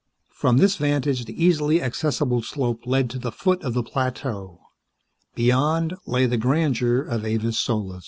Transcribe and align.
From 0.31 0.57
this 0.57 0.77
vantage 0.77 1.25
the 1.25 1.45
easily 1.45 1.79
accessible 1.79 2.41
slope 2.41 2.87
led 2.87 3.07
to 3.11 3.19
the 3.19 3.31
foot 3.31 3.61
of 3.61 3.75
the 3.75 3.83
plateau. 3.83 4.59
Beyond 5.35 5.93
lay 6.07 6.25
the 6.25 6.37
grandeur 6.37 7.01
of 7.03 7.23
Avis 7.23 7.59
Solis. 7.59 7.99